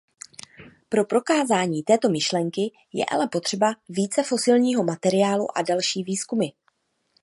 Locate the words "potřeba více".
3.27-4.23